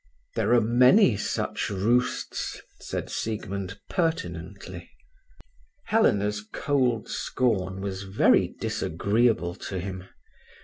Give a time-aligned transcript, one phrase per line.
[0.35, 4.89] "There are many such roosts," said Siegmund pertinently.
[5.85, 10.05] Helena's cold scorn was very disagreeable to him.